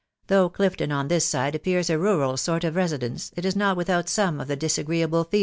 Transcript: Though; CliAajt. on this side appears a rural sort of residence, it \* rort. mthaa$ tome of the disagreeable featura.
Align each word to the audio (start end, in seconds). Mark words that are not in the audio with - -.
Though; 0.25 0.49
CliAajt. 0.49 0.91
on 0.91 1.09
this 1.09 1.25
side 1.25 1.53
appears 1.53 1.87
a 1.91 1.99
rural 1.99 2.35
sort 2.35 2.63
of 2.63 2.75
residence, 2.75 3.31
it 3.37 3.45
\* 3.45 3.45
rort. 3.45 3.53
mthaa$ 3.77 4.15
tome 4.15 4.39
of 4.41 4.47
the 4.47 4.55
disagreeable 4.55 5.25
featura. 5.25 5.39